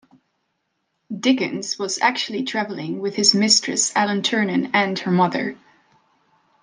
Dickens 1.15 1.77
was 1.77 1.99
actually 2.01 2.41
travelling 2.41 3.01
with 3.01 3.15
his 3.17 3.35
mistress 3.35 3.91
Ellen 3.95 4.23
Ternan 4.23 4.71
and 4.73 4.97
her 4.97 5.11
mother. 5.11 5.55